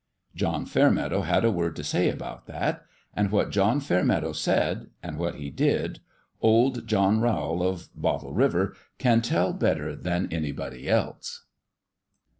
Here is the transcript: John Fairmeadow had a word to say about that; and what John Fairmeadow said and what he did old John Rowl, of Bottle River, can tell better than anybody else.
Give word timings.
John 0.33 0.65
Fairmeadow 0.65 1.21
had 1.21 1.45
a 1.45 1.51
word 1.51 1.75
to 1.75 1.83
say 1.83 2.09
about 2.09 2.47
that; 2.47 2.85
and 3.13 3.29
what 3.29 3.51
John 3.51 3.79
Fairmeadow 3.79 4.31
said 4.31 4.87
and 5.03 5.19
what 5.19 5.35
he 5.35 5.51
did 5.51 5.99
old 6.41 6.87
John 6.87 7.19
Rowl, 7.21 7.61
of 7.61 7.89
Bottle 7.93 8.33
River, 8.33 8.75
can 8.97 9.21
tell 9.21 9.53
better 9.53 9.95
than 9.95 10.27
anybody 10.31 10.89
else. 10.89 11.45